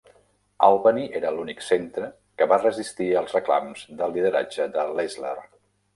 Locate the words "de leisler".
4.79-5.37